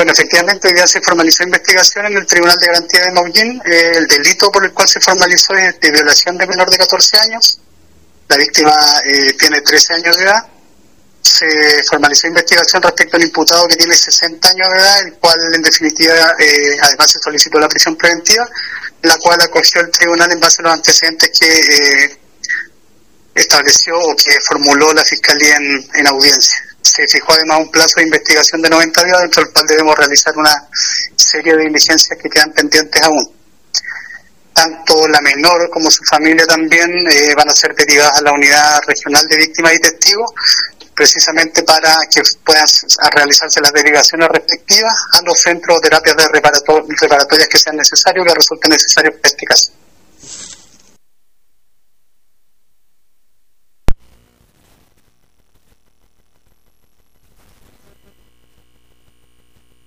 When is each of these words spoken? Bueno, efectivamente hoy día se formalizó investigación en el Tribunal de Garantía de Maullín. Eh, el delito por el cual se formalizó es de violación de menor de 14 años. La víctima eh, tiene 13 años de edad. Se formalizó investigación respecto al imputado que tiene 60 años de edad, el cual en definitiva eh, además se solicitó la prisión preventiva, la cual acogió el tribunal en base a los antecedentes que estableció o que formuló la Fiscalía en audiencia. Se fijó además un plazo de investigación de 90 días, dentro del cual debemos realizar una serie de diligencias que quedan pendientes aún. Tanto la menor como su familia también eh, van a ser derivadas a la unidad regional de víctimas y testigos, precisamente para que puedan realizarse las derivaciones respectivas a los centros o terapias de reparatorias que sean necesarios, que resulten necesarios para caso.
Bueno, 0.00 0.12
efectivamente 0.12 0.66
hoy 0.66 0.72
día 0.72 0.86
se 0.86 0.98
formalizó 1.02 1.42
investigación 1.42 2.06
en 2.06 2.16
el 2.16 2.26
Tribunal 2.26 2.56
de 2.58 2.68
Garantía 2.68 3.02
de 3.02 3.10
Maullín. 3.10 3.60
Eh, 3.66 3.92
el 3.96 4.06
delito 4.06 4.50
por 4.50 4.64
el 4.64 4.72
cual 4.72 4.88
se 4.88 4.98
formalizó 4.98 5.52
es 5.52 5.78
de 5.78 5.90
violación 5.90 6.38
de 6.38 6.46
menor 6.46 6.70
de 6.70 6.78
14 6.78 7.18
años. 7.18 7.60
La 8.26 8.38
víctima 8.38 8.72
eh, 9.04 9.34
tiene 9.34 9.60
13 9.60 9.92
años 9.92 10.16
de 10.16 10.24
edad. 10.24 10.46
Se 11.20 11.82
formalizó 11.86 12.28
investigación 12.28 12.80
respecto 12.80 13.18
al 13.18 13.24
imputado 13.24 13.68
que 13.68 13.76
tiene 13.76 13.94
60 13.94 14.48
años 14.48 14.68
de 14.72 14.78
edad, 14.78 15.02
el 15.02 15.12
cual 15.18 15.38
en 15.52 15.60
definitiva 15.60 16.34
eh, 16.38 16.78
además 16.80 17.10
se 17.10 17.18
solicitó 17.18 17.60
la 17.60 17.68
prisión 17.68 17.94
preventiva, 17.94 18.48
la 19.02 19.18
cual 19.18 19.38
acogió 19.42 19.82
el 19.82 19.90
tribunal 19.90 20.32
en 20.32 20.40
base 20.40 20.62
a 20.62 20.64
los 20.64 20.72
antecedentes 20.72 21.30
que 21.38 22.18
estableció 23.34 24.00
o 24.00 24.16
que 24.16 24.34
formuló 24.48 24.94
la 24.94 25.04
Fiscalía 25.04 25.58
en 25.58 26.06
audiencia. 26.06 26.69
Se 26.90 27.06
fijó 27.06 27.32
además 27.32 27.60
un 27.60 27.70
plazo 27.70 27.94
de 27.96 28.02
investigación 28.02 28.60
de 28.62 28.68
90 28.68 29.04
días, 29.04 29.20
dentro 29.20 29.44
del 29.44 29.52
cual 29.52 29.66
debemos 29.66 29.96
realizar 29.96 30.36
una 30.36 30.68
serie 31.16 31.54
de 31.54 31.64
diligencias 31.64 32.18
que 32.20 32.28
quedan 32.28 32.52
pendientes 32.52 33.00
aún. 33.02 33.32
Tanto 34.52 35.06
la 35.06 35.20
menor 35.20 35.70
como 35.70 35.88
su 35.88 36.02
familia 36.04 36.44
también 36.46 36.90
eh, 37.08 37.32
van 37.36 37.48
a 37.48 37.54
ser 37.54 37.74
derivadas 37.76 38.18
a 38.18 38.22
la 38.22 38.32
unidad 38.32 38.80
regional 38.86 39.26
de 39.28 39.36
víctimas 39.36 39.74
y 39.74 39.78
testigos, 39.78 40.30
precisamente 40.92 41.62
para 41.62 41.96
que 42.12 42.22
puedan 42.44 42.66
realizarse 43.12 43.60
las 43.60 43.72
derivaciones 43.72 44.28
respectivas 44.28 44.92
a 45.12 45.22
los 45.22 45.38
centros 45.38 45.78
o 45.78 45.80
terapias 45.80 46.16
de 46.16 46.28
reparatorias 46.28 47.48
que 47.48 47.58
sean 47.58 47.76
necesarios, 47.76 48.26
que 48.26 48.34
resulten 48.34 48.70
necesarios 48.70 49.14
para 49.22 49.34
caso. 49.48 49.79